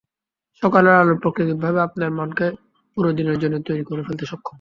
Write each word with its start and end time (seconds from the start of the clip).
সকালের 0.61 0.95
আলো 0.95 1.13
প্রাকৃতিকভাবে 1.21 1.79
আপনার 1.81 2.09
মনকে 2.11 2.47
পুরো 2.97 3.09
দিনের 3.17 3.37
জন্য 3.39 3.55
তৈরি 3.67 3.83
করে 3.83 4.01
ফেলতে 4.03 4.25
সক্ষম। 4.25 4.49